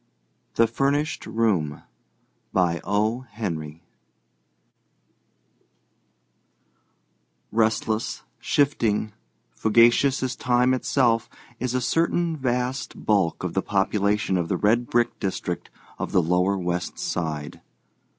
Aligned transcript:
THE 0.55 0.65
FURNISHED 0.65 1.27
ROOM 1.27 1.83
Restless, 7.51 8.23
shifting, 8.39 9.13
fugacious 9.51 10.23
as 10.23 10.35
time 10.35 10.73
itself 10.73 11.29
is 11.59 11.75
a 11.75 11.81
certain 11.81 12.35
vast 12.35 13.05
bulk 13.05 13.43
of 13.43 13.53
the 13.53 13.61
population 13.61 14.37
of 14.37 14.47
the 14.49 14.57
red 14.57 14.87
brick 14.87 15.19
district 15.19 15.69
of 15.99 16.11
the 16.13 16.23
lower 16.23 16.57
West 16.57 16.97
Side. 16.97 17.61